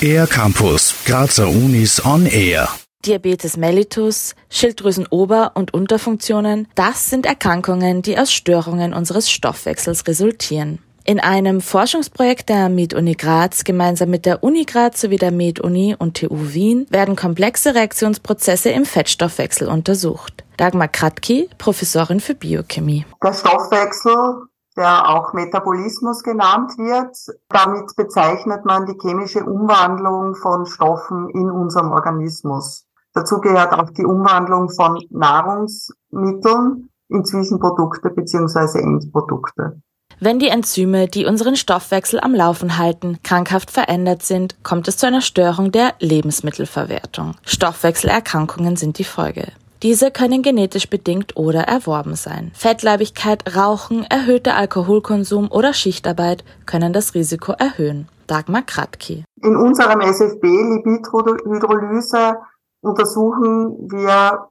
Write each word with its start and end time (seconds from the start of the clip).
Air 0.00 0.26
Campus, 0.26 0.94
Grazer 1.04 1.48
Unis 1.48 2.04
on 2.04 2.26
Air. 2.26 2.68
Diabetes 3.04 3.56
mellitus, 3.56 4.34
Schilddrüsenober- 4.50 5.52
und 5.54 5.74
Unterfunktionen, 5.74 6.68
das 6.74 7.08
sind 7.10 7.26
Erkrankungen, 7.26 8.02
die 8.02 8.18
aus 8.18 8.32
Störungen 8.32 8.94
unseres 8.94 9.30
Stoffwechsels 9.30 10.06
resultieren. 10.06 10.78
In 11.04 11.20
einem 11.20 11.60
Forschungsprojekt 11.60 12.48
der 12.48 12.68
Med-Uni 12.68 13.14
Graz 13.14 13.62
gemeinsam 13.62 14.10
mit 14.10 14.26
der 14.26 14.42
Uni 14.42 14.64
Graz 14.64 15.00
sowie 15.00 15.18
der 15.18 15.30
Med-Uni 15.30 15.94
und 15.96 16.16
TU 16.16 16.52
Wien 16.52 16.86
werden 16.90 17.14
komplexe 17.14 17.76
Reaktionsprozesse 17.76 18.70
im 18.70 18.84
Fettstoffwechsel 18.84 19.68
untersucht. 19.68 20.42
Dagmar 20.56 20.88
Kratki, 20.88 21.48
Professorin 21.58 22.18
für 22.18 22.34
Biochemie. 22.34 23.06
Der 23.22 23.34
Stoffwechsel, 23.34 24.48
der 24.76 25.08
auch 25.08 25.32
Metabolismus 25.32 26.22
genannt 26.22 26.72
wird, 26.76 27.16
damit 27.48 27.96
bezeichnet 27.96 28.64
man 28.64 28.86
die 28.86 28.98
chemische 29.00 29.44
Umwandlung 29.44 30.34
von 30.34 30.66
Stoffen 30.66 31.30
in 31.30 31.50
unserem 31.50 31.92
Organismus. 31.92 32.86
Dazu 33.14 33.40
gehört 33.40 33.72
auch 33.72 33.90
die 33.90 34.04
Umwandlung 34.04 34.68
von 34.68 34.98
Nahrungsmitteln 35.10 36.90
in 37.08 37.24
Zwischenprodukte 37.24 38.10
bzw. 38.10 38.80
Endprodukte. 38.80 39.80
Wenn 40.18 40.38
die 40.38 40.48
Enzyme, 40.48 41.08
die 41.08 41.26
unseren 41.26 41.56
Stoffwechsel 41.56 42.20
am 42.20 42.34
Laufen 42.34 42.78
halten, 42.78 43.18
krankhaft 43.22 43.70
verändert 43.70 44.22
sind, 44.22 44.62
kommt 44.62 44.88
es 44.88 44.96
zu 44.96 45.06
einer 45.06 45.20
Störung 45.20 45.72
der 45.72 45.94
Lebensmittelverwertung. 46.00 47.34
Stoffwechselerkrankungen 47.44 48.76
sind 48.76 48.98
die 48.98 49.04
Folge. 49.04 49.52
Diese 49.82 50.10
können 50.10 50.42
genetisch 50.42 50.88
bedingt 50.88 51.36
oder 51.36 51.62
erworben 51.62 52.14
sein. 52.14 52.50
Fettleibigkeit, 52.54 53.56
Rauchen, 53.56 54.04
erhöhter 54.04 54.56
Alkoholkonsum 54.56 55.50
oder 55.50 55.74
Schichtarbeit 55.74 56.44
können 56.64 56.92
das 56.92 57.14
Risiko 57.14 57.52
erhöhen. 57.52 58.08
Dagmar 58.26 58.62
Kratki. 58.62 59.24
In 59.42 59.56
unserem 59.56 60.00
SFB 60.00 60.44
Lipidhydrolyse 60.44 62.36
untersuchen 62.80 63.88
wir 63.90 64.48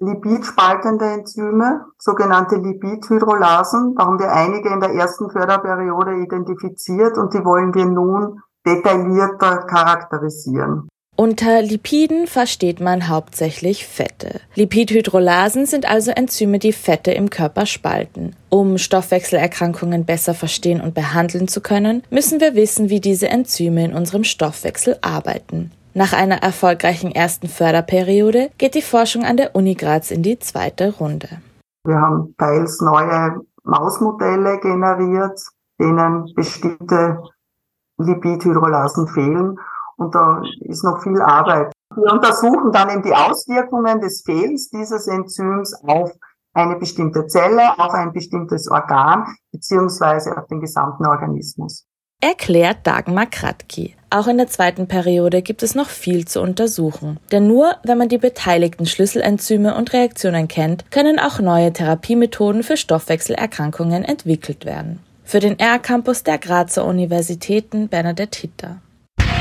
lipidspaltende 0.00 1.06
Enzyme, 1.06 1.86
sogenannte 1.98 2.56
Lipidhydrolasen. 2.56 3.94
Da 3.96 4.04
haben 4.04 4.18
wir 4.18 4.30
einige 4.30 4.68
in 4.68 4.80
der 4.80 4.90
ersten 4.90 5.30
Förderperiode 5.30 6.16
identifiziert 6.22 7.16
und 7.16 7.32
die 7.32 7.44
wollen 7.44 7.74
wir 7.74 7.86
nun 7.86 8.42
detaillierter 8.66 9.58
charakterisieren. 9.66 10.88
Unter 11.18 11.62
Lipiden 11.62 12.26
versteht 12.26 12.78
man 12.78 13.08
hauptsächlich 13.08 13.86
Fette. 13.86 14.40
Lipidhydrolasen 14.54 15.64
sind 15.64 15.88
also 15.88 16.10
Enzyme, 16.10 16.58
die 16.58 16.74
Fette 16.74 17.10
im 17.10 17.30
Körper 17.30 17.64
spalten. 17.64 18.36
Um 18.50 18.76
Stoffwechselerkrankungen 18.76 20.04
besser 20.04 20.34
verstehen 20.34 20.82
und 20.82 20.94
behandeln 20.94 21.48
zu 21.48 21.62
können, 21.62 22.02
müssen 22.10 22.40
wir 22.40 22.54
wissen, 22.54 22.90
wie 22.90 23.00
diese 23.00 23.28
Enzyme 23.28 23.86
in 23.86 23.94
unserem 23.94 24.24
Stoffwechsel 24.24 24.98
arbeiten. 25.00 25.72
Nach 25.94 26.12
einer 26.12 26.42
erfolgreichen 26.42 27.10
ersten 27.10 27.48
Förderperiode 27.48 28.50
geht 28.58 28.74
die 28.74 28.82
Forschung 28.82 29.24
an 29.24 29.38
der 29.38 29.56
Uni 29.56 29.74
Graz 29.74 30.10
in 30.10 30.22
die 30.22 30.38
zweite 30.38 30.94
Runde. 30.98 31.28
Wir 31.84 31.98
haben 31.98 32.34
teils 32.36 32.82
neue 32.82 33.40
Mausmodelle 33.64 34.60
generiert, 34.60 35.40
denen 35.80 36.30
bestimmte 36.34 37.22
Lipidhydrolasen 37.96 39.08
fehlen. 39.08 39.58
Und 39.96 40.14
da 40.14 40.42
ist 40.60 40.84
noch 40.84 41.02
viel 41.02 41.20
Arbeit. 41.20 41.72
Wir 41.94 42.12
untersuchen 42.12 42.72
dann 42.72 42.90
eben 42.90 43.02
die 43.02 43.14
Auswirkungen 43.14 44.00
des 44.00 44.22
Fehlens 44.22 44.68
dieses 44.70 45.06
Enzyms 45.06 45.74
auf 45.86 46.12
eine 46.52 46.76
bestimmte 46.76 47.26
Zelle, 47.26 47.78
auf 47.78 47.92
ein 47.92 48.12
bestimmtes 48.12 48.68
Organ 48.70 49.26
beziehungsweise 49.52 50.36
auf 50.36 50.46
den 50.48 50.60
gesamten 50.60 51.06
Organismus. 51.06 51.86
Erklärt 52.22 52.86
Dagmar 52.86 53.26
Kratki. 53.26 53.94
Auch 54.08 54.26
in 54.26 54.38
der 54.38 54.46
zweiten 54.46 54.88
Periode 54.88 55.42
gibt 55.42 55.62
es 55.62 55.74
noch 55.74 55.90
viel 55.90 56.26
zu 56.26 56.40
untersuchen. 56.40 57.20
Denn 57.30 57.46
nur 57.46 57.74
wenn 57.82 57.98
man 57.98 58.08
die 58.08 58.16
beteiligten 58.16 58.86
Schlüsselenzyme 58.86 59.74
und 59.74 59.92
Reaktionen 59.92 60.48
kennt, 60.48 60.90
können 60.90 61.18
auch 61.18 61.40
neue 61.40 61.74
Therapiemethoden 61.74 62.62
für 62.62 62.78
Stoffwechselerkrankungen 62.78 64.02
entwickelt 64.02 64.64
werden. 64.64 65.00
Für 65.24 65.40
den 65.40 65.58
R-Campus 65.58 66.22
der 66.22 66.38
Grazer 66.38 66.86
Universitäten 66.86 67.88
Bernadette 67.88 68.40
Hitter. 68.40 68.76